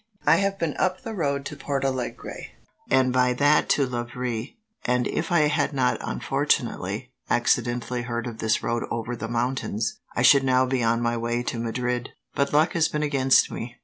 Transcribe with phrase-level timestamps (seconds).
[0.25, 2.47] I have been up the road to Portalegre,
[2.89, 8.63] and by that to Lavre; and if I had not, unfortunately, accidentally heard of this
[8.63, 12.73] road over the mountains, I should now be on my way to Madrid; but luck
[12.73, 13.75] has been against me."